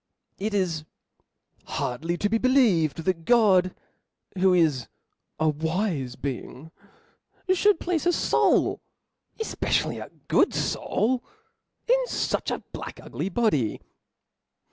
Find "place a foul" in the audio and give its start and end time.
7.79-8.81